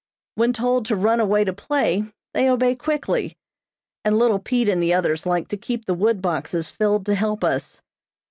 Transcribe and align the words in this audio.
When 0.33 0.51
told 0.51 0.87
to 0.87 0.95
run 0.95 1.19
away 1.19 1.43
to 1.43 1.53
play, 1.53 2.03
they 2.33 2.49
obey 2.49 2.73
quickly, 2.73 3.37
and 4.03 4.17
little 4.17 4.39
Pete 4.39 4.67
and 4.67 4.81
the 4.81 4.95
others 4.95 5.27
like 5.27 5.47
to 5.49 5.57
keep 5.57 5.85
the 5.85 5.93
wood 5.93 6.23
boxes 6.23 6.71
filled 6.71 7.05
to 7.05 7.13
help 7.13 7.43
us. 7.43 7.83